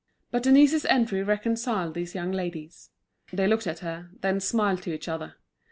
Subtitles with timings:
[0.31, 2.89] But Denise's entry reconciled these young ladies.
[3.31, 5.35] They looked at her, then smiled to each other.